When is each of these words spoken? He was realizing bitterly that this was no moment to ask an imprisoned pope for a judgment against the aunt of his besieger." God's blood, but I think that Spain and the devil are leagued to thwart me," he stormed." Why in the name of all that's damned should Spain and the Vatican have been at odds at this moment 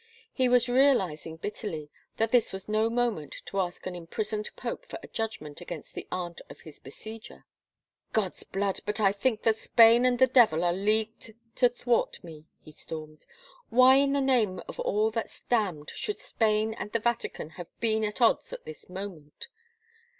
He 0.33 0.49
was 0.49 0.67
realizing 0.67 1.35
bitterly 1.37 1.91
that 2.17 2.31
this 2.31 2.51
was 2.51 2.67
no 2.67 2.89
moment 2.89 3.35
to 3.45 3.59
ask 3.59 3.85
an 3.85 3.93
imprisoned 3.95 4.49
pope 4.55 4.83
for 4.87 4.97
a 5.03 5.07
judgment 5.07 5.61
against 5.61 5.93
the 5.93 6.07
aunt 6.11 6.41
of 6.49 6.61
his 6.61 6.79
besieger." 6.79 7.45
God's 8.11 8.41
blood, 8.41 8.79
but 8.87 8.99
I 8.99 9.11
think 9.11 9.43
that 9.43 9.59
Spain 9.59 10.03
and 10.07 10.17
the 10.17 10.25
devil 10.25 10.63
are 10.63 10.73
leagued 10.73 11.35
to 11.57 11.69
thwart 11.69 12.23
me," 12.23 12.45
he 12.63 12.71
stormed." 12.71 13.27
Why 13.69 13.97
in 13.97 14.13
the 14.13 14.21
name 14.21 14.59
of 14.67 14.79
all 14.79 15.11
that's 15.11 15.41
damned 15.41 15.91
should 15.91 16.17
Spain 16.19 16.73
and 16.73 16.91
the 16.93 16.99
Vatican 16.99 17.51
have 17.51 17.67
been 17.79 18.03
at 18.03 18.21
odds 18.21 18.51
at 18.51 18.65
this 18.65 18.89
moment 18.89 19.49